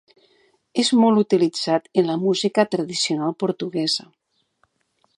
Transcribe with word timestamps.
És 0.83 0.89
molt 1.01 1.21
utilitzat 1.23 1.85
en 2.03 2.09
la 2.09 2.17
música 2.23 2.67
tradicional 2.77 3.39
portuguesa. 3.45 4.11